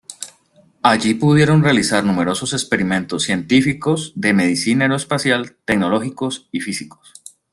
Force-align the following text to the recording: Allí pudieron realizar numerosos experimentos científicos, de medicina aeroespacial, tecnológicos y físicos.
Allí 0.81 1.13
pudieron 1.13 1.61
realizar 1.61 2.03
numerosos 2.03 2.53
experimentos 2.53 3.21
científicos, 3.21 4.13
de 4.15 4.33
medicina 4.33 4.85
aeroespacial, 4.85 5.57
tecnológicos 5.63 6.49
y 6.51 6.61
físicos. 6.61 7.13